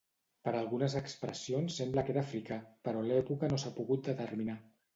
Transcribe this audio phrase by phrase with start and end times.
[0.47, 2.59] Per algunes expressions sembla que era africà
[2.89, 4.61] però l'època no s'ha pogut determinar.